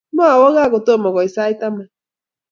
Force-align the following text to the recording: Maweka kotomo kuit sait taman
Maweka 0.17 0.63
kotomo 0.73 1.07
kuit 1.15 1.31
sait 1.35 1.57
taman 1.59 1.87